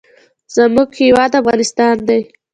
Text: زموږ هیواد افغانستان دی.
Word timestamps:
زموږ 0.55 0.89
هیواد 1.01 1.31
افغانستان 1.41 1.95
دی. 2.07 2.21